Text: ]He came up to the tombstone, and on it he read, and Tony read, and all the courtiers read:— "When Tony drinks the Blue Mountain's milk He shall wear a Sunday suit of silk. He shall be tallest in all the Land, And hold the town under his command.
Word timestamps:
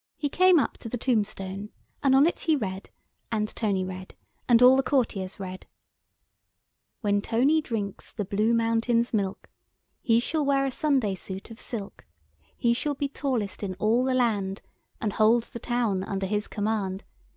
]He 0.16 0.28
came 0.28 0.58
up 0.58 0.76
to 0.78 0.88
the 0.88 0.98
tombstone, 0.98 1.70
and 2.02 2.12
on 2.16 2.26
it 2.26 2.40
he 2.40 2.56
read, 2.56 2.90
and 3.30 3.46
Tony 3.54 3.84
read, 3.84 4.16
and 4.48 4.60
all 4.60 4.74
the 4.74 4.82
courtiers 4.82 5.38
read:— 5.38 5.66
"When 7.00 7.22
Tony 7.22 7.60
drinks 7.62 8.10
the 8.12 8.24
Blue 8.24 8.52
Mountain's 8.52 9.14
milk 9.14 9.48
He 10.00 10.18
shall 10.18 10.44
wear 10.44 10.64
a 10.64 10.72
Sunday 10.72 11.14
suit 11.14 11.52
of 11.52 11.60
silk. 11.60 12.04
He 12.56 12.72
shall 12.74 12.94
be 12.94 13.06
tallest 13.06 13.62
in 13.62 13.74
all 13.74 14.02
the 14.02 14.14
Land, 14.14 14.62
And 15.00 15.12
hold 15.12 15.44
the 15.44 15.60
town 15.60 16.02
under 16.02 16.26
his 16.26 16.48
command. 16.48 17.04